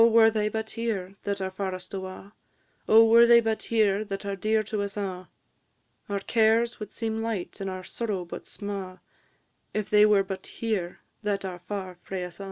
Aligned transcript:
Oh, 0.01 0.07
were 0.07 0.31
they 0.31 0.49
but 0.49 0.71
here 0.71 1.13
that 1.25 1.41
are 1.41 1.51
farest 1.51 1.93
awa'! 1.93 2.31
Oh, 2.89 3.05
were 3.05 3.27
they 3.27 3.39
but 3.39 3.61
here 3.61 4.03
that 4.05 4.25
are 4.25 4.35
dear 4.35 4.63
to 4.63 4.81
us 4.81 4.97
a'! 4.97 5.27
Our 6.09 6.19
cares 6.21 6.79
would 6.79 6.91
seem 6.91 7.21
light 7.21 7.61
and 7.61 7.69
our 7.69 7.83
sorrow 7.83 8.25
but 8.25 8.47
sma', 8.47 8.99
If 9.75 9.91
they 9.91 10.07
were 10.07 10.23
but 10.23 10.47
here 10.47 11.01
that 11.21 11.45
are 11.45 11.59
far 11.59 11.99
frae 12.01 12.23
us 12.23 12.39
a'! 12.39 12.39